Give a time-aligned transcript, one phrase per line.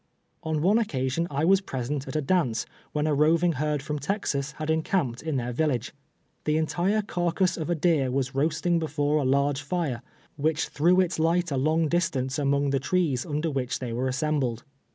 [0.41, 4.53] On one occasion I was present at a dance, when a roving herd from Texas
[4.53, 5.93] had encamped in their village.
[6.45, 10.01] Tlie entire carcass of a deer was roasting before a large fire,
[10.41, 14.07] wdiicli threw its light a long dis tance among the trees under which they were
[14.09, 14.63] assem bled.